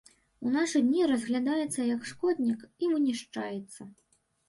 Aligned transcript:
У 0.45 0.53
нашы 0.55 0.81
дні 0.87 1.03
разглядаецца 1.11 1.87
як 1.93 2.09
шкоднік 2.15 2.67
і 2.83 2.93
вынішчаецца. 2.97 3.93